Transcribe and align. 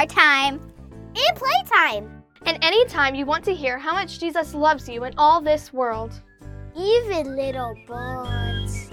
stories 0.00 0.10
and 0.12 0.16
car 0.16 0.22
time, 0.22 0.60
and 1.14 1.36
playtime. 1.36 2.22
And 2.46 2.58
anytime 2.64 3.14
you 3.14 3.26
want 3.26 3.44
to 3.44 3.54
hear 3.54 3.78
how 3.78 3.92
much 3.92 4.18
Jesus 4.18 4.54
loves 4.54 4.88
you 4.88 5.04
in 5.04 5.14
all 5.18 5.40
this 5.40 5.72
world. 5.72 6.22
Even 6.76 7.36
little 7.36 7.74
birds. 7.86 8.88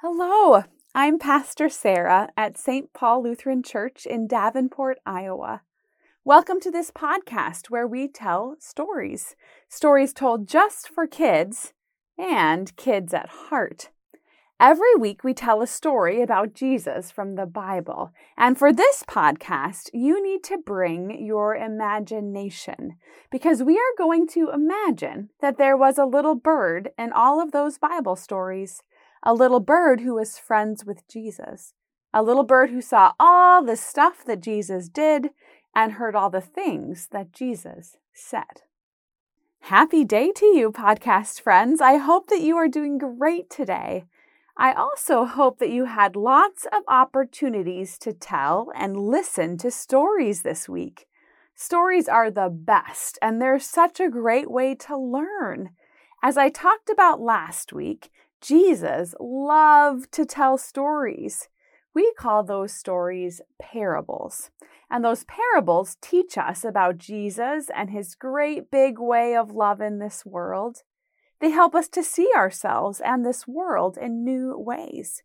Hello, 0.00 0.64
I'm 0.94 1.18
Pastor 1.18 1.68
Sarah 1.68 2.28
at 2.36 2.58
St. 2.58 2.92
Paul 2.92 3.22
Lutheran 3.22 3.62
Church 3.62 4.06
in 4.06 4.26
Davenport, 4.26 4.98
Iowa. 5.06 5.62
Welcome 6.24 6.60
to 6.60 6.70
this 6.70 6.90
podcast 6.90 7.70
where 7.70 7.86
we 7.86 8.08
tell 8.08 8.56
stories, 8.58 9.36
stories 9.68 10.12
told 10.12 10.48
just 10.48 10.88
for 10.88 11.06
kids 11.06 11.72
and 12.18 12.74
kids 12.76 13.12
at 13.14 13.28
heart. 13.28 13.90
Every 14.58 14.94
week, 14.94 15.22
we 15.22 15.34
tell 15.34 15.60
a 15.60 15.66
story 15.66 16.22
about 16.22 16.54
Jesus 16.54 17.10
from 17.10 17.34
the 17.34 17.44
Bible. 17.44 18.12
And 18.38 18.58
for 18.58 18.72
this 18.72 19.02
podcast, 19.06 19.90
you 19.92 20.22
need 20.22 20.42
to 20.44 20.56
bring 20.56 21.22
your 21.22 21.54
imagination 21.54 22.96
because 23.30 23.62
we 23.62 23.76
are 23.76 23.98
going 23.98 24.26
to 24.28 24.50
imagine 24.50 25.28
that 25.42 25.58
there 25.58 25.76
was 25.76 25.98
a 25.98 26.06
little 26.06 26.34
bird 26.34 26.88
in 26.98 27.12
all 27.12 27.42
of 27.42 27.52
those 27.52 27.76
Bible 27.76 28.16
stories, 28.16 28.82
a 29.22 29.34
little 29.34 29.60
bird 29.60 30.00
who 30.00 30.14
was 30.14 30.38
friends 30.38 30.86
with 30.86 31.06
Jesus, 31.06 31.74
a 32.14 32.22
little 32.22 32.44
bird 32.44 32.70
who 32.70 32.80
saw 32.80 33.12
all 33.20 33.62
the 33.62 33.76
stuff 33.76 34.24
that 34.24 34.40
Jesus 34.40 34.88
did 34.88 35.30
and 35.74 35.92
heard 35.92 36.14
all 36.14 36.30
the 36.30 36.40
things 36.40 37.08
that 37.12 37.30
Jesus 37.30 37.98
said. 38.14 38.62
Happy 39.66 40.04
day 40.04 40.30
to 40.30 40.46
you, 40.46 40.70
podcast 40.70 41.40
friends. 41.40 41.80
I 41.80 41.96
hope 41.96 42.28
that 42.28 42.40
you 42.40 42.56
are 42.56 42.68
doing 42.68 42.98
great 42.98 43.50
today. 43.50 44.04
I 44.56 44.72
also 44.72 45.24
hope 45.24 45.58
that 45.58 45.70
you 45.70 45.86
had 45.86 46.14
lots 46.14 46.68
of 46.72 46.84
opportunities 46.86 47.98
to 47.98 48.12
tell 48.12 48.70
and 48.76 48.96
listen 48.96 49.58
to 49.58 49.72
stories 49.72 50.42
this 50.42 50.68
week. 50.68 51.08
Stories 51.56 52.06
are 52.08 52.30
the 52.30 52.48
best, 52.48 53.18
and 53.20 53.42
they're 53.42 53.58
such 53.58 53.98
a 53.98 54.08
great 54.08 54.48
way 54.48 54.76
to 54.76 54.96
learn. 54.96 55.70
As 56.22 56.36
I 56.36 56.48
talked 56.48 56.88
about 56.88 57.20
last 57.20 57.72
week, 57.72 58.12
Jesus 58.40 59.16
loved 59.18 60.12
to 60.12 60.24
tell 60.24 60.58
stories. 60.58 61.48
We 61.96 62.12
call 62.18 62.42
those 62.42 62.74
stories 62.74 63.40
parables. 63.58 64.50
And 64.90 65.02
those 65.02 65.24
parables 65.24 65.96
teach 66.02 66.36
us 66.36 66.62
about 66.62 66.98
Jesus 66.98 67.70
and 67.74 67.88
his 67.88 68.14
great 68.14 68.70
big 68.70 68.98
way 68.98 69.34
of 69.34 69.52
love 69.52 69.80
in 69.80 69.98
this 69.98 70.22
world. 70.26 70.82
They 71.40 71.48
help 71.48 71.74
us 71.74 71.88
to 71.88 72.02
see 72.02 72.28
ourselves 72.36 73.00
and 73.00 73.24
this 73.24 73.48
world 73.48 73.96
in 73.96 74.26
new 74.26 74.58
ways. 74.58 75.22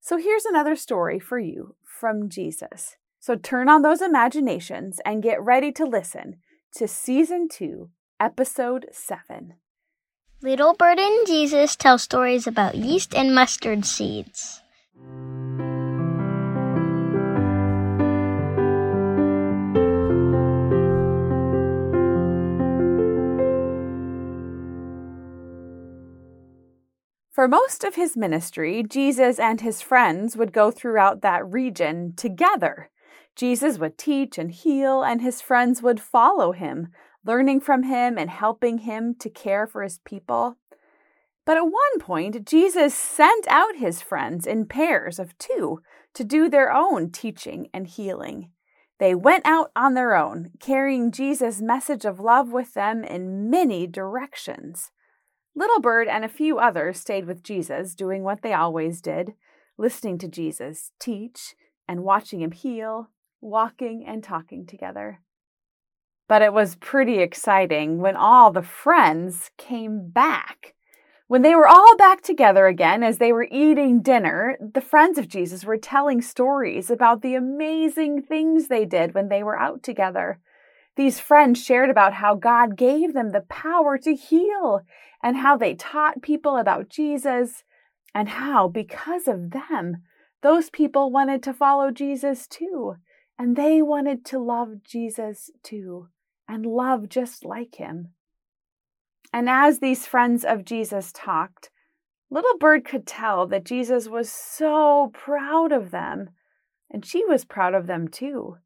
So 0.00 0.16
here's 0.16 0.44
another 0.44 0.74
story 0.74 1.20
for 1.20 1.38
you 1.38 1.76
from 1.84 2.28
Jesus. 2.28 2.96
So 3.20 3.36
turn 3.36 3.68
on 3.68 3.82
those 3.82 4.02
imaginations 4.02 4.98
and 5.06 5.22
get 5.22 5.40
ready 5.40 5.70
to 5.70 5.84
listen 5.84 6.38
to 6.74 6.88
Season 6.88 7.46
2, 7.48 7.90
Episode 8.18 8.86
7. 8.90 9.54
Little 10.42 10.74
Bird 10.74 10.98
and 10.98 11.28
Jesus 11.28 11.76
tell 11.76 11.96
stories 11.96 12.48
about 12.48 12.74
yeast 12.74 13.14
and 13.14 13.32
mustard 13.32 13.84
seeds. 13.84 14.62
For 27.38 27.46
most 27.46 27.84
of 27.84 27.94
his 27.94 28.16
ministry, 28.16 28.82
Jesus 28.82 29.38
and 29.38 29.60
his 29.60 29.80
friends 29.80 30.36
would 30.36 30.52
go 30.52 30.72
throughout 30.72 31.22
that 31.22 31.46
region 31.46 32.14
together. 32.16 32.90
Jesus 33.36 33.78
would 33.78 33.96
teach 33.96 34.38
and 34.38 34.50
heal, 34.50 35.04
and 35.04 35.22
his 35.22 35.40
friends 35.40 35.80
would 35.80 36.00
follow 36.00 36.50
him, 36.50 36.88
learning 37.24 37.60
from 37.60 37.84
him 37.84 38.18
and 38.18 38.28
helping 38.28 38.78
him 38.78 39.14
to 39.20 39.30
care 39.30 39.68
for 39.68 39.84
his 39.84 40.00
people. 40.04 40.56
But 41.46 41.56
at 41.56 41.62
one 41.62 42.00
point, 42.00 42.44
Jesus 42.44 42.92
sent 42.92 43.46
out 43.46 43.76
his 43.76 44.02
friends 44.02 44.44
in 44.44 44.66
pairs 44.66 45.20
of 45.20 45.38
two 45.38 45.80
to 46.14 46.24
do 46.24 46.48
their 46.48 46.72
own 46.72 47.12
teaching 47.12 47.68
and 47.72 47.86
healing. 47.86 48.50
They 48.98 49.14
went 49.14 49.46
out 49.46 49.70
on 49.76 49.94
their 49.94 50.16
own, 50.16 50.50
carrying 50.58 51.12
Jesus' 51.12 51.62
message 51.62 52.04
of 52.04 52.18
love 52.18 52.50
with 52.50 52.74
them 52.74 53.04
in 53.04 53.48
many 53.48 53.86
directions. 53.86 54.90
Little 55.58 55.80
Bird 55.80 56.06
and 56.06 56.24
a 56.24 56.28
few 56.28 56.60
others 56.60 57.00
stayed 57.00 57.26
with 57.26 57.42
Jesus, 57.42 57.96
doing 57.96 58.22
what 58.22 58.42
they 58.42 58.52
always 58.52 59.00
did 59.00 59.34
listening 59.76 60.16
to 60.18 60.28
Jesus 60.28 60.92
teach 61.00 61.56
and 61.88 62.04
watching 62.04 62.42
him 62.42 62.52
heal, 62.52 63.10
walking 63.40 64.04
and 64.06 64.22
talking 64.22 64.66
together. 64.66 65.18
But 66.28 66.42
it 66.42 66.52
was 66.52 66.76
pretty 66.76 67.18
exciting 67.18 67.98
when 67.98 68.14
all 68.14 68.52
the 68.52 68.62
friends 68.62 69.50
came 69.58 70.10
back. 70.10 70.74
When 71.26 71.42
they 71.42 71.56
were 71.56 71.66
all 71.66 71.96
back 71.96 72.22
together 72.22 72.68
again 72.68 73.02
as 73.02 73.18
they 73.18 73.32
were 73.32 73.48
eating 73.50 74.00
dinner, 74.00 74.56
the 74.60 74.80
friends 74.80 75.18
of 75.18 75.26
Jesus 75.26 75.64
were 75.64 75.76
telling 75.76 76.22
stories 76.22 76.88
about 76.88 77.20
the 77.20 77.34
amazing 77.34 78.22
things 78.22 78.68
they 78.68 78.84
did 78.84 79.12
when 79.12 79.28
they 79.28 79.42
were 79.42 79.58
out 79.58 79.82
together. 79.82 80.38
These 80.98 81.20
friends 81.20 81.62
shared 81.62 81.90
about 81.90 82.14
how 82.14 82.34
God 82.34 82.76
gave 82.76 83.14
them 83.14 83.30
the 83.30 83.42
power 83.42 83.96
to 83.98 84.16
heal 84.16 84.80
and 85.22 85.36
how 85.36 85.56
they 85.56 85.76
taught 85.76 86.22
people 86.22 86.56
about 86.56 86.88
Jesus, 86.88 87.62
and 88.12 88.28
how, 88.28 88.66
because 88.66 89.28
of 89.28 89.52
them, 89.52 89.98
those 90.42 90.70
people 90.70 91.12
wanted 91.12 91.40
to 91.44 91.54
follow 91.54 91.92
Jesus 91.92 92.48
too, 92.48 92.96
and 93.38 93.54
they 93.54 93.80
wanted 93.80 94.24
to 94.24 94.40
love 94.40 94.82
Jesus 94.82 95.52
too, 95.62 96.08
and 96.48 96.66
love 96.66 97.08
just 97.08 97.44
like 97.44 97.76
him. 97.76 98.08
And 99.32 99.48
as 99.48 99.78
these 99.78 100.04
friends 100.04 100.44
of 100.44 100.64
Jesus 100.64 101.12
talked, 101.12 101.70
Little 102.28 102.58
Bird 102.58 102.84
could 102.84 103.06
tell 103.06 103.46
that 103.46 103.64
Jesus 103.64 104.08
was 104.08 104.32
so 104.32 105.12
proud 105.14 105.70
of 105.70 105.92
them, 105.92 106.30
and 106.90 107.06
she 107.06 107.24
was 107.24 107.44
proud 107.44 107.74
of 107.74 107.86
them 107.86 108.08
too. 108.08 108.56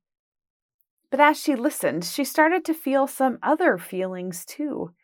But 1.13 1.21
as 1.21 1.39
she 1.39 1.55
listened, 1.55 2.07
she 2.07 2.25
started 2.25 2.65
to 2.65 2.73
feel 2.73 3.07
some 3.07 3.39
other 3.43 3.77
feelings 3.77 4.47
too. 4.47 4.95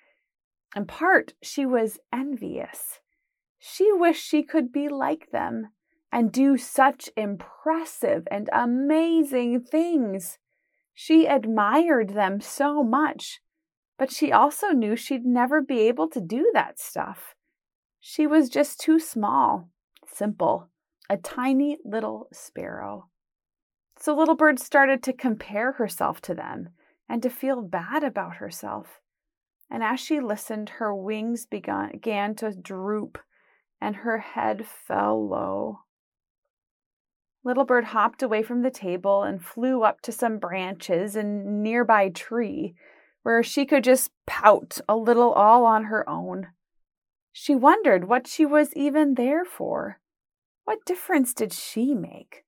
In 0.74 0.86
part, 0.86 1.34
she 1.42 1.66
was 1.66 1.98
envious. 2.10 3.00
She 3.58 3.92
wished 3.92 4.26
she 4.26 4.42
could 4.42 4.72
be 4.72 4.88
like 4.88 5.30
them 5.32 5.68
and 6.10 6.32
do 6.32 6.56
such 6.56 7.10
impressive 7.14 8.26
and 8.30 8.48
amazing 8.54 9.60
things. 9.60 10.38
She 10.94 11.26
admired 11.26 12.14
them 12.14 12.40
so 12.40 12.82
much, 12.82 13.42
but 13.98 14.10
she 14.10 14.32
also 14.32 14.68
knew 14.68 14.96
she'd 14.96 15.26
never 15.26 15.60
be 15.60 15.80
able 15.80 16.08
to 16.08 16.22
do 16.22 16.50
that 16.54 16.80
stuff. 16.80 17.34
She 18.00 18.26
was 18.26 18.48
just 18.48 18.80
too 18.80 18.98
small, 18.98 19.68
simple, 20.06 20.70
a 21.10 21.18
tiny 21.18 21.76
little 21.84 22.28
sparrow. 22.32 23.10
So 24.00 24.14
Little 24.14 24.36
Bird 24.36 24.58
started 24.58 25.02
to 25.04 25.12
compare 25.12 25.72
herself 25.72 26.20
to 26.22 26.34
them 26.34 26.70
and 27.08 27.22
to 27.22 27.30
feel 27.30 27.62
bad 27.62 28.04
about 28.04 28.36
herself 28.36 29.00
and 29.70 29.82
as 29.82 30.00
she 30.00 30.20
listened, 30.20 30.70
her 30.70 30.94
wings 30.94 31.46
began 31.46 32.34
to 32.36 32.54
droop 32.54 33.18
and 33.80 33.96
her 33.96 34.18
head 34.18 34.66
fell 34.66 35.28
low. 35.28 35.80
Little 37.44 37.64
Bird 37.64 37.84
hopped 37.84 38.22
away 38.22 38.42
from 38.42 38.62
the 38.62 38.70
table 38.70 39.22
and 39.22 39.44
flew 39.44 39.82
up 39.82 40.00
to 40.02 40.12
some 40.12 40.38
branches 40.38 41.16
in 41.16 41.26
a 41.26 41.50
nearby 41.50 42.08
tree 42.08 42.74
where 43.22 43.42
she 43.42 43.66
could 43.66 43.84
just 43.84 44.10
pout 44.26 44.80
a 44.88 44.96
little 44.96 45.32
all 45.32 45.64
on 45.64 45.84
her 45.84 46.08
own. 46.08 46.48
She 47.32 47.54
wondered 47.54 48.08
what 48.08 48.26
she 48.26 48.44
was 48.44 48.74
even 48.74 49.14
there 49.14 49.44
for. 49.44 50.00
What 50.64 50.84
difference 50.84 51.32
did 51.34 51.52
she 51.52 51.94
make? 51.94 52.44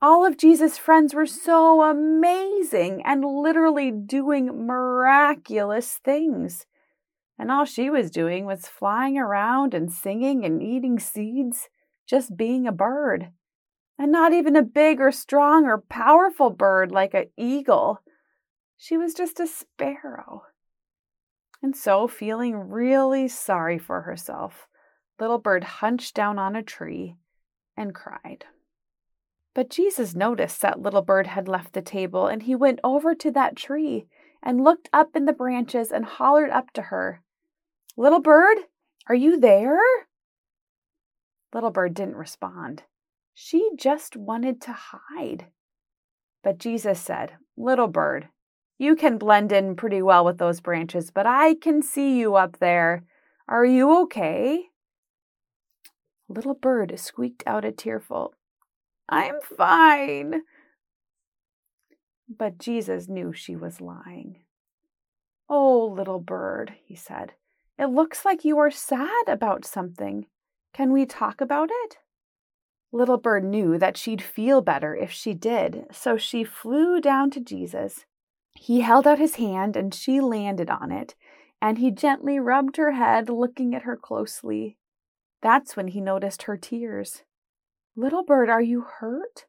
All 0.00 0.24
of 0.24 0.36
Jesus' 0.36 0.78
friends 0.78 1.12
were 1.12 1.26
so 1.26 1.82
amazing 1.82 3.02
and 3.04 3.24
literally 3.24 3.90
doing 3.90 4.66
miraculous 4.66 5.98
things. 6.04 6.66
And 7.36 7.50
all 7.50 7.64
she 7.64 7.90
was 7.90 8.10
doing 8.10 8.46
was 8.46 8.68
flying 8.68 9.18
around 9.18 9.74
and 9.74 9.92
singing 9.92 10.44
and 10.44 10.62
eating 10.62 11.00
seeds, 11.00 11.68
just 12.06 12.36
being 12.36 12.66
a 12.66 12.72
bird. 12.72 13.32
And 13.98 14.12
not 14.12 14.32
even 14.32 14.54
a 14.54 14.62
big 14.62 15.00
or 15.00 15.10
strong 15.10 15.64
or 15.66 15.82
powerful 15.88 16.50
bird 16.50 16.92
like 16.92 17.14
an 17.14 17.30
eagle. 17.36 18.00
She 18.76 18.96
was 18.96 19.14
just 19.14 19.40
a 19.40 19.48
sparrow. 19.48 20.44
And 21.60 21.76
so, 21.76 22.06
feeling 22.06 22.54
really 22.54 23.26
sorry 23.26 23.78
for 23.78 24.02
herself, 24.02 24.68
Little 25.18 25.38
Bird 25.38 25.64
hunched 25.64 26.14
down 26.14 26.38
on 26.38 26.54
a 26.54 26.62
tree 26.62 27.16
and 27.76 27.92
cried. 27.92 28.44
But 29.58 29.70
Jesus 29.70 30.14
noticed 30.14 30.60
that 30.60 30.82
Little 30.82 31.02
Bird 31.02 31.26
had 31.26 31.48
left 31.48 31.72
the 31.72 31.82
table, 31.82 32.28
and 32.28 32.44
he 32.44 32.54
went 32.54 32.78
over 32.84 33.12
to 33.16 33.28
that 33.32 33.56
tree 33.56 34.06
and 34.40 34.62
looked 34.62 34.88
up 34.92 35.16
in 35.16 35.24
the 35.24 35.32
branches 35.32 35.90
and 35.90 36.04
hollered 36.04 36.50
up 36.50 36.72
to 36.74 36.82
her, 36.82 37.24
Little 37.96 38.20
Bird, 38.20 38.58
Are 39.08 39.16
you 39.16 39.40
there? 39.40 39.80
Little 41.52 41.72
Bird 41.72 41.94
didn't 41.94 42.14
respond. 42.14 42.84
She 43.34 43.70
just 43.74 44.16
wanted 44.16 44.60
to 44.60 44.72
hide. 44.72 45.46
But 46.44 46.58
Jesus 46.58 47.00
said, 47.00 47.32
Little 47.56 47.88
Bird, 47.88 48.28
you 48.78 48.94
can 48.94 49.18
blend 49.18 49.50
in 49.50 49.74
pretty 49.74 50.02
well 50.02 50.24
with 50.24 50.38
those 50.38 50.60
branches, 50.60 51.10
but 51.10 51.26
I 51.26 51.56
can 51.56 51.82
see 51.82 52.16
you 52.16 52.36
up 52.36 52.60
there. 52.60 53.02
Are 53.48 53.64
you 53.64 54.02
okay? 54.02 54.66
Little 56.28 56.54
Bird 56.54 56.96
squeaked 57.00 57.42
out 57.44 57.64
a 57.64 57.72
tearful, 57.72 58.34
I'm 59.08 59.40
fine. 59.42 60.42
But 62.28 62.58
Jesus 62.58 63.08
knew 63.08 63.32
she 63.32 63.56
was 63.56 63.80
lying. 63.80 64.40
Oh, 65.48 65.86
little 65.86 66.20
bird, 66.20 66.74
he 66.84 66.94
said, 66.94 67.32
it 67.78 67.86
looks 67.86 68.24
like 68.24 68.44
you 68.44 68.58
are 68.58 68.72
sad 68.72 69.28
about 69.28 69.64
something. 69.64 70.26
Can 70.74 70.92
we 70.92 71.06
talk 71.06 71.40
about 71.40 71.70
it? 71.72 71.98
Little 72.90 73.18
bird 73.18 73.44
knew 73.44 73.78
that 73.78 73.96
she'd 73.96 74.20
feel 74.20 74.60
better 74.60 74.96
if 74.96 75.12
she 75.12 75.32
did, 75.32 75.86
so 75.92 76.16
she 76.16 76.42
flew 76.42 77.00
down 77.00 77.30
to 77.30 77.40
Jesus. 77.40 78.04
He 78.52 78.80
held 78.80 79.06
out 79.06 79.18
his 79.18 79.36
hand 79.36 79.76
and 79.76 79.94
she 79.94 80.20
landed 80.20 80.68
on 80.68 80.90
it, 80.90 81.14
and 81.62 81.78
he 81.78 81.90
gently 81.90 82.40
rubbed 82.40 82.76
her 82.76 82.92
head, 82.92 83.28
looking 83.28 83.74
at 83.74 83.82
her 83.82 83.96
closely. 83.96 84.76
That's 85.40 85.76
when 85.76 85.88
he 85.88 86.00
noticed 86.00 86.42
her 86.42 86.56
tears. 86.56 87.22
Little 87.98 88.22
bird, 88.22 88.48
are 88.48 88.62
you 88.62 88.82
hurt? 88.82 89.46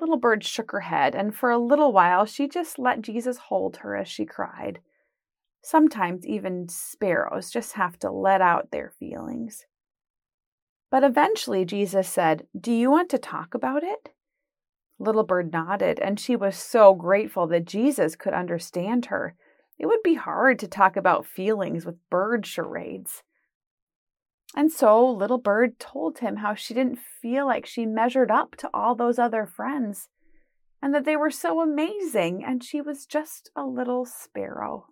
Little 0.00 0.16
bird 0.16 0.42
shook 0.42 0.72
her 0.72 0.80
head, 0.80 1.14
and 1.14 1.32
for 1.32 1.48
a 1.48 1.58
little 1.58 1.92
while 1.92 2.26
she 2.26 2.48
just 2.48 2.76
let 2.76 3.02
Jesus 3.02 3.36
hold 3.36 3.76
her 3.76 3.94
as 3.94 4.08
she 4.08 4.26
cried. 4.26 4.80
Sometimes 5.62 6.26
even 6.26 6.68
sparrows 6.68 7.52
just 7.52 7.74
have 7.74 8.00
to 8.00 8.10
let 8.10 8.40
out 8.40 8.72
their 8.72 8.90
feelings. 8.98 9.66
But 10.90 11.04
eventually 11.04 11.64
Jesus 11.64 12.08
said, 12.08 12.48
Do 12.60 12.72
you 12.72 12.90
want 12.90 13.08
to 13.10 13.18
talk 13.18 13.54
about 13.54 13.84
it? 13.84 14.08
Little 14.98 15.22
bird 15.22 15.52
nodded, 15.52 16.00
and 16.00 16.18
she 16.18 16.34
was 16.34 16.56
so 16.56 16.94
grateful 16.94 17.46
that 17.46 17.64
Jesus 17.64 18.16
could 18.16 18.34
understand 18.34 19.06
her. 19.06 19.36
It 19.78 19.86
would 19.86 20.02
be 20.02 20.14
hard 20.14 20.58
to 20.58 20.66
talk 20.66 20.96
about 20.96 21.26
feelings 21.26 21.86
with 21.86 22.10
bird 22.10 22.44
charades. 22.44 23.22
And 24.54 24.70
so 24.70 25.08
Little 25.08 25.38
Bird 25.38 25.78
told 25.78 26.18
him 26.18 26.36
how 26.36 26.54
she 26.54 26.74
didn't 26.74 26.98
feel 26.98 27.46
like 27.46 27.64
she 27.64 27.86
measured 27.86 28.30
up 28.30 28.54
to 28.56 28.70
all 28.74 28.94
those 28.94 29.18
other 29.18 29.46
friends, 29.46 30.08
and 30.82 30.94
that 30.94 31.04
they 31.04 31.16
were 31.16 31.30
so 31.30 31.60
amazing, 31.60 32.44
and 32.44 32.62
she 32.62 32.80
was 32.80 33.06
just 33.06 33.50
a 33.56 33.64
little 33.64 34.04
sparrow. 34.04 34.88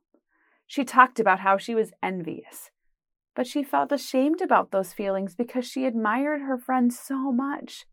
She 0.66 0.84
talked 0.84 1.20
about 1.20 1.40
how 1.40 1.58
she 1.58 1.74
was 1.74 1.92
envious, 2.02 2.70
but 3.34 3.46
she 3.46 3.62
felt 3.62 3.92
ashamed 3.92 4.40
about 4.40 4.70
those 4.70 4.92
feelings 4.92 5.34
because 5.34 5.66
she 5.66 5.84
admired 5.84 6.42
her 6.42 6.56
friends 6.56 6.98
so 6.98 7.32
much. 7.32 7.84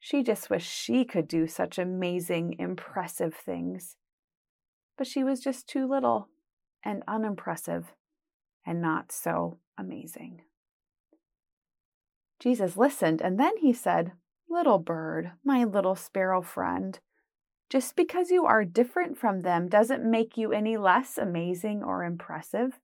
She 0.00 0.24
just 0.24 0.50
wished 0.50 0.68
she 0.68 1.04
could 1.04 1.28
do 1.28 1.46
such 1.46 1.78
amazing, 1.78 2.56
impressive 2.58 3.34
things. 3.34 3.96
But 4.98 5.06
she 5.06 5.22
was 5.22 5.38
just 5.40 5.68
too 5.68 5.86
little 5.86 6.28
and 6.84 7.04
unimpressive 7.06 7.92
and 8.66 8.82
not 8.82 9.12
so 9.12 9.58
amazing. 9.78 10.42
Jesus 12.42 12.76
listened, 12.76 13.22
and 13.22 13.38
then 13.38 13.56
he 13.58 13.72
said, 13.72 14.14
Little 14.48 14.80
bird, 14.80 15.30
my 15.44 15.62
little 15.62 15.94
sparrow 15.94 16.42
friend, 16.42 16.98
just 17.70 17.94
because 17.94 18.32
you 18.32 18.44
are 18.44 18.64
different 18.64 19.16
from 19.16 19.42
them 19.42 19.68
doesn't 19.68 20.04
make 20.04 20.36
you 20.36 20.50
any 20.50 20.76
less 20.76 21.16
amazing 21.18 21.84
or 21.84 22.02
impressive. 22.02 22.80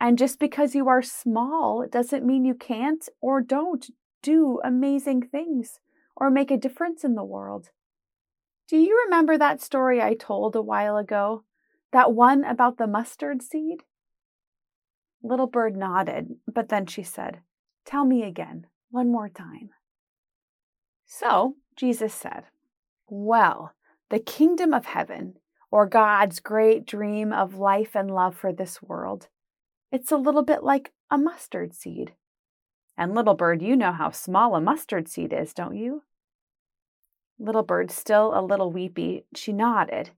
And 0.00 0.18
just 0.18 0.40
because 0.40 0.74
you 0.74 0.88
are 0.88 1.02
small 1.02 1.86
doesn't 1.88 2.26
mean 2.26 2.44
you 2.44 2.54
can't 2.56 3.08
or 3.20 3.40
don't 3.40 3.86
do 4.24 4.58
amazing 4.64 5.22
things 5.22 5.78
or 6.16 6.28
make 6.28 6.50
a 6.50 6.56
difference 6.56 7.04
in 7.04 7.14
the 7.14 7.22
world. 7.22 7.70
Do 8.66 8.76
you 8.76 9.00
remember 9.04 9.38
that 9.38 9.62
story 9.62 10.02
I 10.02 10.14
told 10.14 10.56
a 10.56 10.62
while 10.62 10.96
ago? 10.96 11.44
That 11.92 12.12
one 12.12 12.42
about 12.42 12.78
the 12.78 12.88
mustard 12.88 13.40
seed? 13.40 13.84
Little 15.22 15.46
Bird 15.46 15.76
nodded, 15.76 16.34
but 16.52 16.70
then 16.70 16.86
she 16.86 17.04
said, 17.04 17.38
Tell 17.84 18.04
me 18.04 18.22
again, 18.22 18.66
one 18.90 19.10
more 19.10 19.28
time. 19.28 19.70
So 21.06 21.56
Jesus 21.76 22.14
said, 22.14 22.44
Well, 23.08 23.72
the 24.10 24.18
kingdom 24.18 24.72
of 24.72 24.86
heaven, 24.86 25.34
or 25.70 25.86
God's 25.86 26.40
great 26.40 26.86
dream 26.86 27.32
of 27.32 27.54
life 27.54 27.94
and 27.94 28.10
love 28.10 28.36
for 28.36 28.52
this 28.52 28.82
world, 28.82 29.28
it's 29.90 30.12
a 30.12 30.16
little 30.16 30.42
bit 30.42 30.62
like 30.62 30.92
a 31.10 31.18
mustard 31.18 31.74
seed. 31.74 32.14
And 32.96 33.14
little 33.14 33.34
bird, 33.34 33.60
you 33.60 33.76
know 33.76 33.92
how 33.92 34.10
small 34.10 34.54
a 34.54 34.60
mustard 34.60 35.08
seed 35.08 35.32
is, 35.32 35.52
don't 35.52 35.76
you? 35.76 36.02
Little 37.38 37.64
bird, 37.64 37.90
still 37.90 38.38
a 38.38 38.40
little 38.40 38.70
weepy, 38.70 39.24
she 39.34 39.52
nodded. 39.52 40.10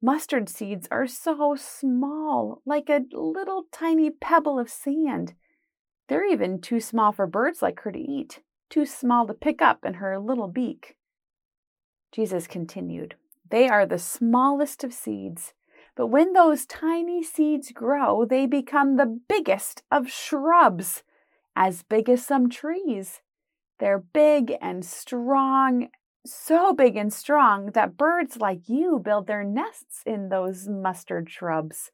Mustard 0.00 0.48
seeds 0.48 0.88
are 0.90 1.06
so 1.06 1.56
small, 1.56 2.62
like 2.64 2.88
a 2.88 3.04
little 3.12 3.66
tiny 3.72 4.10
pebble 4.10 4.58
of 4.58 4.70
sand. 4.70 5.34
They're 6.08 6.26
even 6.26 6.60
too 6.60 6.80
small 6.80 7.12
for 7.12 7.26
birds 7.26 7.62
like 7.62 7.80
her 7.80 7.92
to 7.92 7.98
eat, 7.98 8.40
too 8.68 8.86
small 8.86 9.26
to 9.26 9.34
pick 9.34 9.62
up 9.62 9.84
in 9.84 9.94
her 9.94 10.18
little 10.18 10.48
beak. 10.48 10.96
Jesus 12.10 12.46
continued, 12.46 13.14
They 13.48 13.68
are 13.68 13.86
the 13.86 13.98
smallest 13.98 14.84
of 14.84 14.92
seeds, 14.92 15.54
but 15.96 16.08
when 16.08 16.32
those 16.32 16.66
tiny 16.66 17.22
seeds 17.22 17.70
grow, 17.72 18.24
they 18.24 18.46
become 18.46 18.96
the 18.96 19.20
biggest 19.28 19.82
of 19.90 20.10
shrubs, 20.10 21.02
as 21.54 21.82
big 21.82 22.08
as 22.08 22.24
some 22.24 22.48
trees. 22.48 23.20
They're 23.78 23.98
big 23.98 24.54
and 24.60 24.84
strong, 24.84 25.88
so 26.24 26.72
big 26.72 26.96
and 26.96 27.12
strong 27.12 27.72
that 27.72 27.96
birds 27.96 28.36
like 28.36 28.68
you 28.68 28.98
build 28.98 29.26
their 29.26 29.44
nests 29.44 30.02
in 30.06 30.28
those 30.28 30.68
mustard 30.68 31.30
shrubs 31.30 31.90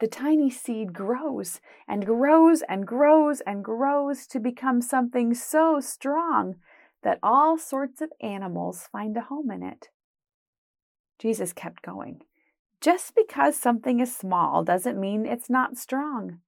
the 0.00 0.06
tiny 0.06 0.50
seed 0.50 0.92
grows 0.92 1.60
and 1.88 2.06
grows 2.06 2.62
and 2.68 2.86
grows 2.86 3.40
and 3.40 3.64
grows 3.64 4.26
to 4.28 4.38
become 4.38 4.80
something 4.80 5.34
so 5.34 5.80
strong 5.80 6.56
that 7.02 7.18
all 7.22 7.58
sorts 7.58 8.00
of 8.00 8.12
animals 8.20 8.88
find 8.92 9.16
a 9.16 9.22
home 9.22 9.50
in 9.50 9.62
it. 9.62 9.88
Jesus 11.18 11.52
kept 11.52 11.82
going. 11.82 12.22
Just 12.80 13.14
because 13.16 13.56
something 13.56 13.98
is 13.98 14.14
small 14.14 14.62
doesn't 14.62 15.00
mean 15.00 15.26
it's 15.26 15.50
not 15.50 15.76
strong. 15.76 16.38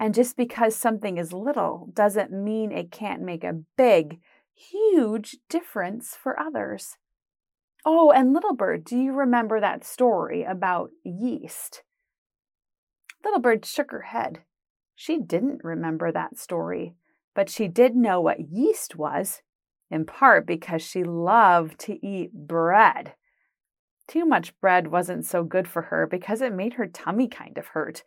And 0.00 0.14
just 0.14 0.36
because 0.36 0.74
something 0.74 1.18
is 1.18 1.32
little 1.32 1.90
doesn't 1.92 2.32
mean 2.32 2.72
it 2.72 2.90
can't 2.90 3.22
make 3.22 3.44
a 3.44 3.60
big, 3.76 4.20
huge 4.54 5.36
difference 5.48 6.16
for 6.20 6.38
others. 6.40 6.96
Oh, 7.84 8.10
and 8.10 8.32
Little 8.32 8.54
Bird, 8.54 8.84
do 8.84 8.96
you 8.96 9.12
remember 9.12 9.60
that 9.60 9.84
story 9.84 10.42
about 10.42 10.90
yeast? 11.04 11.82
Little 13.24 13.40
Bird 13.40 13.64
shook 13.64 13.90
her 13.90 14.02
head. 14.02 14.40
She 14.94 15.18
didn't 15.18 15.64
remember 15.64 16.12
that 16.12 16.38
story, 16.38 16.94
but 17.34 17.48
she 17.48 17.68
did 17.68 17.96
know 17.96 18.20
what 18.20 18.50
yeast 18.50 18.96
was, 18.96 19.42
in 19.90 20.04
part 20.04 20.46
because 20.46 20.82
she 20.82 21.02
loved 21.02 21.78
to 21.80 22.04
eat 22.06 22.32
bread. 22.32 23.14
Too 24.06 24.24
much 24.24 24.58
bread 24.60 24.88
wasn't 24.88 25.24
so 25.24 25.42
good 25.42 25.66
for 25.66 25.82
her 25.82 26.06
because 26.06 26.42
it 26.42 26.52
made 26.52 26.74
her 26.74 26.86
tummy 26.86 27.26
kind 27.26 27.56
of 27.56 27.68
hurt. 27.68 28.04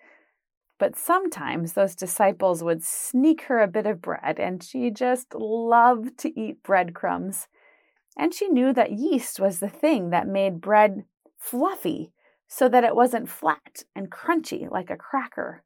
But 0.79 0.95
sometimes 0.95 1.73
those 1.73 1.95
disciples 1.95 2.63
would 2.63 2.83
sneak 2.83 3.43
her 3.43 3.59
a 3.59 3.67
bit 3.67 3.87
of 3.87 4.01
bread, 4.01 4.39
and 4.39 4.63
she 4.63 4.91
just 4.91 5.33
loved 5.33 6.19
to 6.19 6.39
eat 6.39 6.61
breadcrumbs. 6.61 7.47
And 8.15 8.33
she 8.33 8.47
knew 8.47 8.73
that 8.73 8.91
yeast 8.91 9.39
was 9.39 9.59
the 9.59 9.69
thing 9.69 10.11
that 10.11 10.27
made 10.27 10.61
bread 10.61 11.05
fluffy 11.37 12.11
so 12.47 12.69
that 12.69 12.83
it 12.83 12.95
wasn't 12.95 13.29
flat 13.29 13.83
and 13.95 14.11
crunchy 14.11 14.69
like 14.69 14.89
a 14.89 14.95
cracker. 14.95 15.63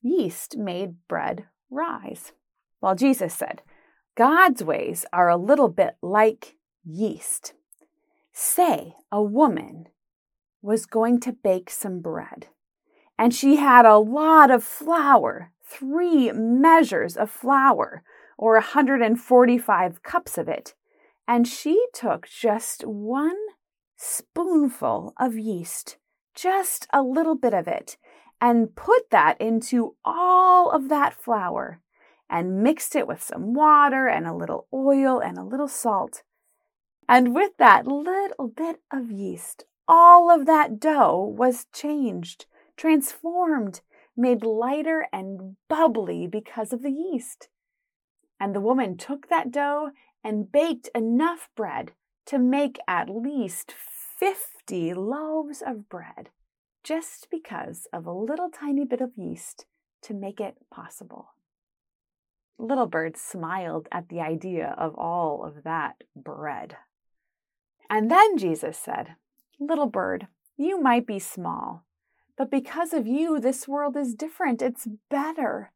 Yeast 0.00 0.56
made 0.56 0.96
bread 1.08 1.46
rise. 1.70 2.32
While 2.80 2.94
Jesus 2.94 3.34
said, 3.34 3.62
God's 4.16 4.62
ways 4.62 5.06
are 5.12 5.28
a 5.28 5.36
little 5.36 5.68
bit 5.68 5.96
like 6.02 6.56
yeast. 6.84 7.54
Say 8.32 8.94
a 9.10 9.22
woman 9.22 9.86
was 10.60 10.86
going 10.86 11.20
to 11.20 11.32
bake 11.32 11.70
some 11.70 12.00
bread, 12.00 12.48
and 13.18 13.34
she 13.34 13.56
had 13.56 13.84
a 13.84 13.98
lot 13.98 14.50
of 14.50 14.62
flour, 14.62 15.52
three 15.64 16.30
measures 16.32 17.16
of 17.16 17.30
flour, 17.30 18.02
or 18.38 18.54
145 18.54 20.02
cups 20.02 20.38
of 20.38 20.48
it, 20.48 20.74
and 21.26 21.46
she 21.46 21.86
took 21.92 22.28
just 22.28 22.84
one 22.86 23.36
spoonful 23.96 25.14
of 25.18 25.38
yeast 25.38 25.96
just 26.34 26.86
a 26.92 27.02
little 27.02 27.34
bit 27.34 27.54
of 27.54 27.68
it, 27.68 27.96
and 28.40 28.74
put 28.74 29.10
that 29.10 29.40
into 29.40 29.96
all 30.04 30.70
of 30.70 30.88
that 30.88 31.14
flour 31.14 31.80
and 32.28 32.62
mixed 32.62 32.96
it 32.96 33.06
with 33.06 33.22
some 33.22 33.54
water 33.54 34.08
and 34.08 34.26
a 34.26 34.34
little 34.34 34.66
oil 34.72 35.20
and 35.20 35.36
a 35.36 35.44
little 35.44 35.68
salt. 35.68 36.22
And 37.08 37.34
with 37.34 37.56
that 37.58 37.86
little 37.86 38.48
bit 38.48 38.80
of 38.90 39.10
yeast, 39.10 39.64
all 39.86 40.30
of 40.30 40.46
that 40.46 40.80
dough 40.80 41.34
was 41.36 41.66
changed, 41.74 42.46
transformed, 42.76 43.82
made 44.16 44.44
lighter 44.44 45.06
and 45.12 45.56
bubbly 45.68 46.26
because 46.26 46.72
of 46.72 46.82
the 46.82 46.90
yeast. 46.90 47.48
And 48.40 48.54
the 48.54 48.60
woman 48.60 48.96
took 48.96 49.28
that 49.28 49.50
dough 49.50 49.90
and 50.24 50.50
baked 50.50 50.88
enough 50.94 51.48
bread 51.54 51.92
to 52.26 52.38
make 52.38 52.78
at 52.88 53.08
least 53.08 53.74
50 54.18 54.51
loaves 54.70 55.62
of 55.64 55.88
bread 55.88 56.30
just 56.84 57.28
because 57.30 57.86
of 57.92 58.06
a 58.06 58.12
little 58.12 58.50
tiny 58.50 58.84
bit 58.84 59.00
of 59.00 59.12
yeast 59.16 59.66
to 60.02 60.14
make 60.14 60.40
it 60.40 60.56
possible. 60.70 61.28
Little 62.58 62.86
Bird 62.86 63.16
smiled 63.16 63.88
at 63.92 64.08
the 64.08 64.20
idea 64.20 64.74
of 64.78 64.94
all 64.96 65.44
of 65.44 65.64
that 65.64 66.02
bread. 66.14 66.76
And 67.88 68.10
then 68.10 68.38
Jesus 68.38 68.78
said, 68.78 69.16
Little 69.60 69.86
bird, 69.86 70.26
you 70.56 70.80
might 70.80 71.06
be 71.06 71.18
small, 71.18 71.84
but 72.36 72.50
because 72.50 72.92
of 72.92 73.06
you, 73.06 73.38
this 73.38 73.68
world 73.68 73.96
is 73.96 74.14
different. 74.14 74.62
It's 74.62 74.88
better. 75.10 75.72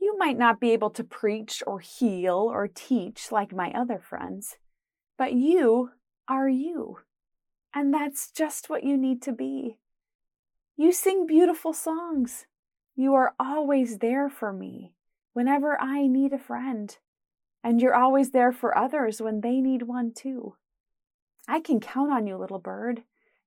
You 0.00 0.16
might 0.18 0.38
not 0.38 0.60
be 0.60 0.70
able 0.72 0.90
to 0.90 1.02
preach 1.02 1.62
or 1.66 1.80
heal 1.80 2.48
or 2.52 2.68
teach 2.68 3.32
like 3.32 3.52
my 3.52 3.72
other 3.72 3.98
friends, 3.98 4.56
but 5.16 5.32
you 5.32 5.90
are 6.28 6.48
you. 6.48 6.98
And 7.74 7.92
that's 7.92 8.30
just 8.30 8.70
what 8.70 8.84
you 8.84 8.96
need 8.96 9.22
to 9.22 9.32
be. 9.32 9.78
You 10.76 10.92
sing 10.92 11.26
beautiful 11.26 11.72
songs. 11.72 12.46
You 12.94 13.14
are 13.14 13.34
always 13.38 13.98
there 13.98 14.28
for 14.28 14.52
me 14.52 14.92
whenever 15.32 15.80
I 15.80 16.06
need 16.06 16.32
a 16.32 16.38
friend. 16.38 16.96
And 17.62 17.80
you're 17.80 17.94
always 17.94 18.30
there 18.30 18.52
for 18.52 18.76
others 18.76 19.20
when 19.20 19.40
they 19.40 19.60
need 19.60 19.82
one 19.82 20.12
too. 20.12 20.54
I 21.46 21.60
can 21.60 21.80
count 21.80 22.12
on 22.12 22.26
you, 22.26 22.36
little 22.36 22.58
bird. 22.58 23.02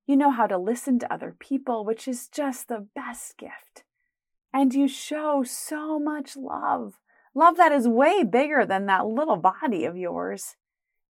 You 0.06 0.16
know 0.18 0.32
how 0.32 0.48
to 0.48 0.58
listen 0.58 1.00
to 1.00 1.14
other 1.14 1.36
people, 1.40 1.86
which 1.86 2.08
is 2.08 2.28
just 2.28 2.68
the 2.68 2.88
best 2.96 3.38
gift. 3.38 3.84
And 4.54 4.74
you 4.74 4.88
show 4.88 5.44
so 5.44 6.00
much 6.00 6.36
love. 6.36 7.00
Love 7.34 7.56
that 7.58 7.72
is 7.72 7.88
way 7.88 8.24
bigger 8.24 8.66
than 8.66 8.88
that 8.88 9.08
little 9.08 9.38
body 9.38 9.86
of 9.86 9.96
yours. 9.96 10.58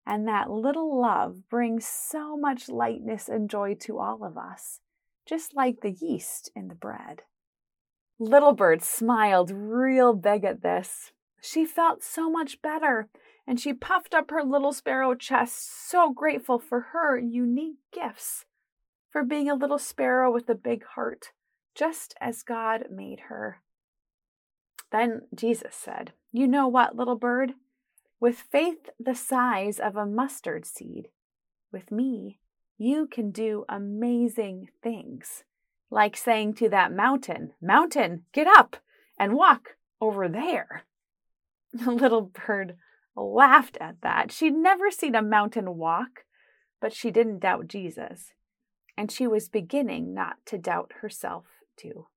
And 0.06 0.28
that 0.28 0.50
little 0.50 1.00
love 1.00 1.48
brings 1.50 1.86
so 1.86 2.36
much 2.36 2.70
lightness 2.70 3.30
and 3.30 3.50
joy 3.50 3.76
to 3.82 4.00
all 4.00 4.24
of 4.24 4.38
us, 4.38 4.80
just 5.26 5.56
like 5.56 5.82
the 5.82 5.92
yeast 5.92 6.52
in 6.56 6.68
the 6.68 6.76
bread. 6.76 7.24
Little 8.20 8.54
Bird 8.54 8.84
smiled 8.84 9.52
real 9.52 10.14
big 10.14 10.44
at 10.44 10.62
this. 10.62 11.12
She 11.42 11.66
felt 11.66 12.04
so 12.04 12.30
much 12.30 12.62
better 12.62 13.10
and 13.48 13.60
she 13.60 13.74
puffed 13.74 14.14
up 14.14 14.30
her 14.30 14.44
little 14.44 14.72
sparrow 14.72 15.16
chest, 15.16 15.90
so 15.90 16.12
grateful 16.14 16.60
for 16.60 16.80
her 16.94 17.18
unique 17.18 17.80
gifts, 17.92 18.46
for 19.10 19.24
being 19.24 19.50
a 19.50 19.56
little 19.56 19.80
sparrow 19.80 20.32
with 20.32 20.48
a 20.50 20.56
big 20.56 20.86
heart, 20.96 21.32
just 21.74 22.14
as 22.22 22.44
God 22.44 22.86
made 22.92 23.22
her. 23.30 23.62
Then 24.92 25.22
Jesus 25.34 25.76
said, 25.76 26.14
You 26.32 26.48
know 26.48 26.68
what, 26.68 26.96
little 26.96 27.16
bird? 27.16 27.54
With 28.22 28.38
faith 28.38 28.92
the 29.00 29.16
size 29.16 29.80
of 29.80 29.96
a 29.96 30.06
mustard 30.06 30.64
seed, 30.64 31.08
with 31.72 31.92
me, 31.92 32.40
you 32.78 33.08
can 33.08 33.32
do 33.32 33.66
amazing 33.68 34.70
things. 34.84 35.44
Like 35.90 36.16
saying 36.16 36.54
to 36.56 36.70
that 36.70 36.94
mountain, 36.94 37.54
Mountain, 37.60 38.26
get 38.32 38.46
up 38.46 38.78
and 39.18 39.34
walk 39.34 39.76
over 40.00 40.30
there. 40.30 40.84
The 41.74 41.90
little 41.90 42.32
bird 42.48 42.76
laughed 43.16 43.78
at 43.82 44.02
that. 44.02 44.32
She'd 44.32 44.54
never 44.54 44.92
seen 44.92 45.16
a 45.16 45.22
mountain 45.24 45.78
walk, 45.78 46.26
but 46.80 46.94
she 46.94 47.10
didn't 47.10 47.40
doubt 47.40 47.70
Jesus. 47.70 48.34
And 48.96 49.10
she 49.10 49.26
was 49.26 49.50
beginning 49.50 50.14
not 50.14 50.36
to 50.48 50.58
doubt 50.58 50.92
herself, 51.02 51.46
too. 51.76 52.08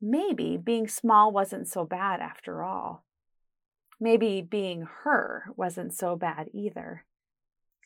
Maybe 0.00 0.58
being 0.58 0.88
small 0.88 1.30
wasn't 1.30 1.68
so 1.68 1.84
bad 1.84 2.20
after 2.20 2.64
all. 2.64 3.04
Maybe 4.00 4.40
being 4.40 4.86
her 5.04 5.44
wasn't 5.56 5.92
so 5.92 6.16
bad 6.16 6.48
either. 6.54 7.04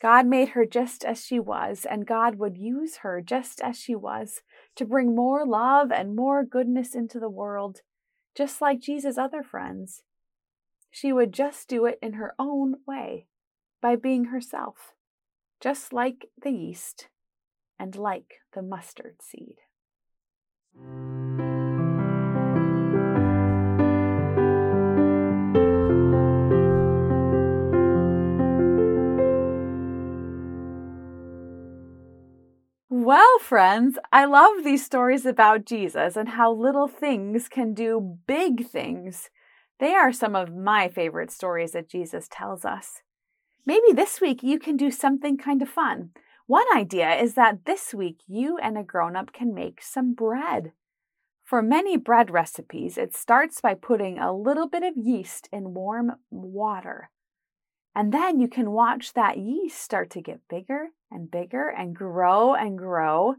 God 0.00 0.26
made 0.26 0.50
her 0.50 0.64
just 0.64 1.04
as 1.04 1.24
she 1.24 1.40
was, 1.40 1.84
and 1.88 2.06
God 2.06 2.36
would 2.36 2.56
use 2.56 2.98
her 2.98 3.20
just 3.20 3.60
as 3.60 3.76
she 3.78 3.94
was 3.94 4.42
to 4.76 4.84
bring 4.84 5.14
more 5.14 5.44
love 5.46 5.90
and 5.90 6.14
more 6.14 6.44
goodness 6.44 6.94
into 6.94 7.18
the 7.18 7.28
world, 7.28 7.80
just 8.36 8.60
like 8.60 8.80
Jesus' 8.80 9.18
other 9.18 9.42
friends. 9.42 10.02
She 10.90 11.12
would 11.12 11.32
just 11.32 11.68
do 11.68 11.86
it 11.86 11.98
in 12.00 12.12
her 12.14 12.34
own 12.38 12.76
way, 12.86 13.26
by 13.80 13.96
being 13.96 14.26
herself, 14.26 14.94
just 15.60 15.92
like 15.92 16.26
the 16.40 16.50
yeast 16.50 17.08
and 17.78 17.96
like 17.96 18.34
the 18.52 18.62
mustard 18.62 19.16
seed. 19.20 19.56
Well, 33.04 33.38
friends, 33.38 33.98
I 34.14 34.24
love 34.24 34.64
these 34.64 34.82
stories 34.82 35.26
about 35.26 35.66
Jesus 35.66 36.16
and 36.16 36.26
how 36.26 36.50
little 36.50 36.88
things 36.88 37.50
can 37.50 37.74
do 37.74 38.16
big 38.26 38.66
things. 38.66 39.28
They 39.78 39.92
are 39.92 40.10
some 40.10 40.34
of 40.34 40.56
my 40.56 40.88
favorite 40.88 41.30
stories 41.30 41.72
that 41.72 41.90
Jesus 41.90 42.28
tells 42.30 42.64
us. 42.64 43.02
Maybe 43.66 43.92
this 43.92 44.22
week 44.22 44.42
you 44.42 44.58
can 44.58 44.78
do 44.78 44.90
something 44.90 45.36
kind 45.36 45.60
of 45.60 45.68
fun. 45.68 46.12
One 46.46 46.64
idea 46.74 47.14
is 47.16 47.34
that 47.34 47.66
this 47.66 47.92
week 47.92 48.20
you 48.26 48.56
and 48.56 48.78
a 48.78 48.82
grown 48.82 49.16
up 49.16 49.34
can 49.34 49.52
make 49.52 49.82
some 49.82 50.14
bread. 50.14 50.72
For 51.42 51.60
many 51.60 51.98
bread 51.98 52.30
recipes, 52.30 52.96
it 52.96 53.14
starts 53.14 53.60
by 53.60 53.74
putting 53.74 54.18
a 54.18 54.34
little 54.34 54.66
bit 54.66 54.82
of 54.82 54.96
yeast 54.96 55.46
in 55.52 55.74
warm 55.74 56.12
water. 56.30 57.10
And 57.94 58.12
then 58.12 58.40
you 58.40 58.48
can 58.48 58.72
watch 58.72 59.12
that 59.12 59.38
yeast 59.38 59.80
start 59.80 60.10
to 60.10 60.20
get 60.20 60.48
bigger 60.48 60.88
and 61.10 61.30
bigger 61.30 61.68
and 61.68 61.94
grow 61.94 62.54
and 62.54 62.76
grow 62.76 63.36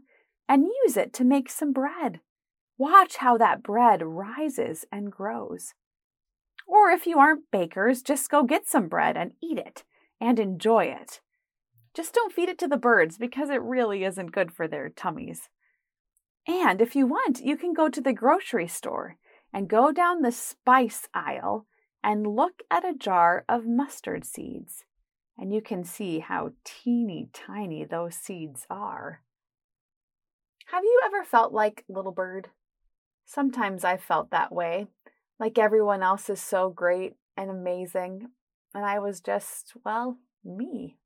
and 0.48 0.64
use 0.84 0.96
it 0.96 1.12
to 1.14 1.24
make 1.24 1.50
some 1.50 1.72
bread. 1.72 2.20
Watch 2.78 3.16
how 3.16 3.36
that 3.38 3.62
bread 3.62 4.02
rises 4.02 4.84
and 4.90 5.12
grows. 5.12 5.74
Or 6.66 6.90
if 6.90 7.06
you 7.06 7.18
aren't 7.18 7.50
bakers, 7.50 8.02
just 8.02 8.30
go 8.30 8.42
get 8.42 8.66
some 8.66 8.88
bread 8.88 9.16
and 9.16 9.32
eat 9.42 9.58
it 9.58 9.84
and 10.20 10.38
enjoy 10.38 10.84
it. 10.84 11.20
Just 11.94 12.12
don't 12.12 12.32
feed 12.32 12.48
it 12.48 12.58
to 12.58 12.68
the 12.68 12.76
birds 12.76 13.18
because 13.18 13.50
it 13.50 13.62
really 13.62 14.04
isn't 14.04 14.32
good 14.32 14.52
for 14.52 14.66
their 14.66 14.88
tummies. 14.88 15.48
And 16.46 16.80
if 16.80 16.94
you 16.94 17.06
want, 17.06 17.40
you 17.40 17.56
can 17.56 17.72
go 17.72 17.88
to 17.88 18.00
the 18.00 18.12
grocery 18.12 18.68
store 18.68 19.16
and 19.52 19.68
go 19.68 19.92
down 19.92 20.22
the 20.22 20.32
spice 20.32 21.08
aisle 21.14 21.66
and 22.06 22.24
look 22.24 22.62
at 22.70 22.88
a 22.88 22.94
jar 22.94 23.44
of 23.48 23.66
mustard 23.66 24.24
seeds. 24.24 24.84
And 25.36 25.52
you 25.52 25.60
can 25.60 25.82
see 25.82 26.20
how 26.20 26.52
teeny 26.64 27.28
tiny 27.34 27.84
those 27.84 28.14
seeds 28.14 28.64
are. 28.70 29.22
Have 30.66 30.84
you 30.84 31.00
ever 31.04 31.24
felt 31.24 31.52
like 31.52 31.84
Little 31.88 32.12
Bird? 32.12 32.50
Sometimes 33.24 33.84
I've 33.84 34.00
felt 34.00 34.30
that 34.30 34.52
way 34.52 34.86
like 35.40 35.58
everyone 35.58 36.02
else 36.04 36.30
is 36.30 36.40
so 36.40 36.70
great 36.70 37.14
and 37.36 37.50
amazing. 37.50 38.28
And 38.72 38.84
I 38.84 39.00
was 39.00 39.20
just, 39.20 39.74
well, 39.84 40.18
me. 40.44 40.98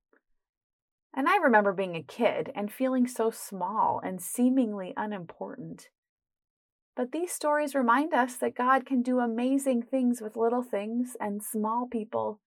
And 1.15 1.29
I 1.29 1.39
remember 1.39 1.73
being 1.73 1.97
a 1.97 2.03
kid 2.03 2.53
and 2.55 2.71
feeling 2.71 3.09
so 3.09 3.31
small 3.31 4.03
and 4.05 4.21
seemingly 4.21 4.93
unimportant. 4.99 5.89
But 6.97 7.13
these 7.13 7.33
stories 7.33 7.75
remind 7.75 8.13
us 8.13 8.37
that 8.37 8.57
God 8.57 8.85
can 8.85 9.03
do 9.03 9.21
amazing 9.21 9.83
things 9.83 10.21
with 10.21 10.37
little 10.37 10.63
things 10.63 11.17
and 11.21 11.43
small 11.43 11.87
people. 11.87 12.41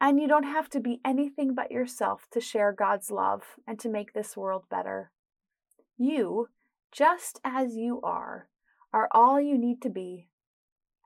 And 0.00 0.20
you 0.20 0.28
don't 0.28 0.44
have 0.44 0.68
to 0.70 0.80
be 0.80 1.00
anything 1.04 1.54
but 1.54 1.70
yourself 1.70 2.26
to 2.32 2.40
share 2.40 2.72
God's 2.72 3.10
love 3.10 3.42
and 3.66 3.78
to 3.80 3.88
make 3.88 4.12
this 4.12 4.36
world 4.36 4.64
better. 4.70 5.10
You, 5.96 6.48
just 6.92 7.40
as 7.44 7.76
you 7.76 8.00
are, 8.02 8.48
are 8.92 9.08
all 9.12 9.40
you 9.40 9.58
need 9.58 9.82
to 9.82 9.90
be 9.90 10.28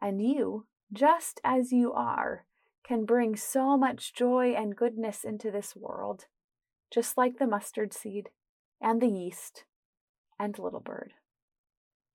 and 0.00 0.22
you, 0.22 0.66
just 0.92 1.40
as 1.44 1.72
you 1.72 1.92
are, 1.92 2.44
can 2.84 3.04
bring 3.04 3.36
so 3.36 3.76
much 3.76 4.14
joy 4.14 4.54
and 4.56 4.76
goodness 4.76 5.24
into 5.24 5.50
this 5.50 5.76
world, 5.76 6.26
just 6.90 7.18
like 7.18 7.38
the 7.38 7.46
mustard 7.46 7.92
seed 7.92 8.30
and 8.80 9.00
the 9.00 9.08
yeast 9.08 9.64
and 10.38 10.58
Little 10.58 10.80
Bird. 10.80 11.14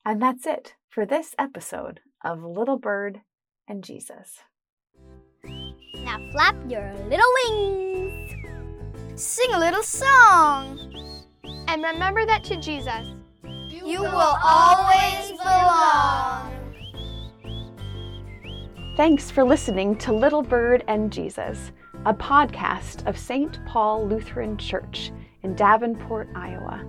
And 0.06 0.22
that's 0.22 0.46
it 0.46 0.76
for 0.90 1.06
this 1.06 1.34
episode 1.40 2.02
of 2.26 2.44
Little 2.44 2.78
Bird 2.78 3.22
and 3.70 3.84
Jesus. 3.84 4.40
Now 5.46 6.18
flap 6.32 6.56
your 6.68 6.94
little 7.08 7.32
wings. 7.48 8.34
Sing 9.16 9.54
a 9.54 9.60
little 9.60 9.84
song. 9.84 10.78
And 11.70 11.82
remember 11.84 12.26
that 12.26 12.44
to 12.46 12.58
Jesus, 12.58 13.14
You 13.70 14.02
will 14.02 14.38
always 14.44 15.32
belong. 15.32 16.52
Thanks 18.98 19.32
for 19.32 19.46
listening 19.46 19.98
to 20.00 20.12
Little 20.12 20.44
Bird 20.44 20.84
and 20.90 21.14
Jesus, 21.14 21.72
a 22.06 22.14
podcast 22.14 23.08
of 23.08 23.18
St. 23.18 23.58
Paul 23.66 24.06
Lutheran 24.06 24.58
Church 24.58 25.14
in 25.44 25.56
Davenport, 25.56 26.28
Iowa. 26.36 26.84